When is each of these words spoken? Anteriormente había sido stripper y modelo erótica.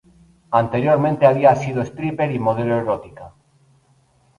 Anteriormente 0.49 1.27
había 1.27 1.55
sido 1.55 1.83
stripper 1.83 2.31
y 2.31 2.39
modelo 2.39 2.75
erótica. 2.75 3.33